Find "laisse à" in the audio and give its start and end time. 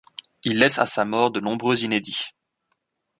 0.57-0.87